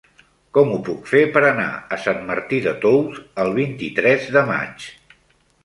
Com 0.57 0.69
ho 0.69 0.77
puc 0.87 1.03
fer 1.11 1.21
per 1.35 1.43
anar 1.49 1.67
a 1.75 1.99
Sant 2.07 2.25
Martí 2.31 2.63
de 2.69 2.75
Tous 2.87 3.21
el 3.47 3.55
vint-i-tres 3.61 4.29
de 4.39 4.47
maig? 4.51 4.91